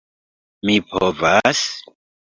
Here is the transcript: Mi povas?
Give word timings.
Mi 0.69 0.79
povas? 0.95 1.65